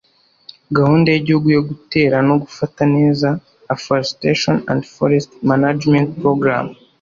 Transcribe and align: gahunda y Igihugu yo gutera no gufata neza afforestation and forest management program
gahunda 0.77 1.07
y 1.11 1.17
Igihugu 1.21 1.47
yo 1.55 1.61
gutera 1.69 2.15
no 2.27 2.35
gufata 2.43 2.81
neza 2.95 3.27
afforestation 3.73 4.55
and 4.71 4.81
forest 4.95 5.29
management 5.51 6.07
program 6.21 6.65